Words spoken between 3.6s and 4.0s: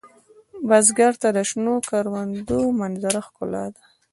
ده